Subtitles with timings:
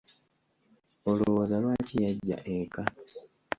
[1.09, 2.81] Olowooza lwaki yajja eka?